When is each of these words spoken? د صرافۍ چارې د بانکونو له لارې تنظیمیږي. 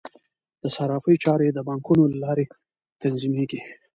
د 0.61 0.63
صرافۍ 0.75 1.15
چارې 1.23 1.47
د 1.51 1.59
بانکونو 1.67 2.03
له 2.11 2.17
لارې 2.23 2.45
تنظیمیږي. 3.01 3.61